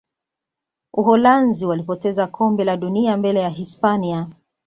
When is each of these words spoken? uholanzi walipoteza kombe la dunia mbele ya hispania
uholanzi 0.93 1.65
walipoteza 1.65 2.27
kombe 2.27 2.63
la 2.63 2.77
dunia 2.77 3.17
mbele 3.17 3.39
ya 3.39 3.49
hispania 3.49 4.29